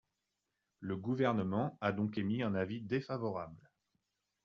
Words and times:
Le 0.79 0.97
Gouvernement 0.97 1.77
a 1.79 1.91
donc 1.91 2.17
émis 2.17 2.41
un 2.41 2.55
avis 2.55 2.81
défavorable. 2.81 3.69